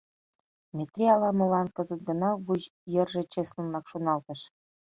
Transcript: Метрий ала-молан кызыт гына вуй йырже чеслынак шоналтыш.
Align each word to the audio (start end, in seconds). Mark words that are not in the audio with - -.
Метрий 0.75 1.11
ала-молан 1.15 1.67
кызыт 1.75 2.01
гына 2.09 2.29
вуй 2.45 2.61
йырже 2.93 3.21
чеслынак 3.33 3.85
шоналтыш. 3.91 4.41